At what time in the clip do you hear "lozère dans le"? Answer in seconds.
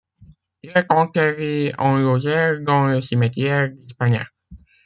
1.95-3.03